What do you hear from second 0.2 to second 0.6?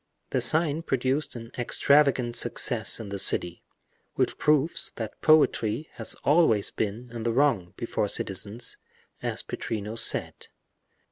The